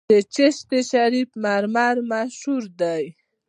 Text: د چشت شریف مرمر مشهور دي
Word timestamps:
د 0.09 0.13
چشت 0.35 0.69
شریف 0.91 1.29
مرمر 1.43 1.95
مشهور 2.11 2.63
دي 2.79 3.03